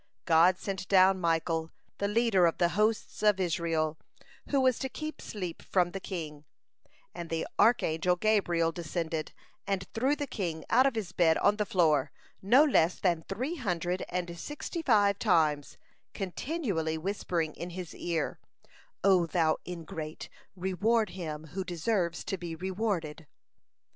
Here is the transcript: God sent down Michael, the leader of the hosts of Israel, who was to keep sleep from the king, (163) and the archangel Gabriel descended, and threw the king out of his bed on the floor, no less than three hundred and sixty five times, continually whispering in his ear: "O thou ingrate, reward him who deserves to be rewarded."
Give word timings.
God 0.25 0.57
sent 0.57 0.87
down 0.87 1.21
Michael, 1.21 1.69
the 1.99 2.07
leader 2.07 2.47
of 2.47 2.57
the 2.57 2.69
hosts 2.69 3.21
of 3.21 3.39
Israel, 3.39 3.99
who 4.49 4.59
was 4.59 4.79
to 4.79 4.89
keep 4.89 5.21
sleep 5.21 5.61
from 5.61 5.91
the 5.91 5.99
king, 5.99 6.43
(163) 7.11 7.21
and 7.21 7.29
the 7.29 7.47
archangel 7.59 8.15
Gabriel 8.15 8.71
descended, 8.71 9.31
and 9.67 9.87
threw 9.93 10.15
the 10.15 10.25
king 10.25 10.65
out 10.71 10.87
of 10.87 10.95
his 10.95 11.11
bed 11.11 11.37
on 11.37 11.57
the 11.57 11.67
floor, 11.67 12.11
no 12.41 12.63
less 12.63 12.99
than 12.99 13.21
three 13.29 13.57
hundred 13.57 14.03
and 14.09 14.35
sixty 14.39 14.81
five 14.81 15.19
times, 15.19 15.77
continually 16.15 16.97
whispering 16.97 17.53
in 17.53 17.69
his 17.69 17.93
ear: 17.93 18.39
"O 19.03 19.27
thou 19.27 19.57
ingrate, 19.67 20.29
reward 20.55 21.11
him 21.11 21.43
who 21.53 21.63
deserves 21.63 22.23
to 22.23 22.39
be 22.39 22.55
rewarded." 22.55 23.27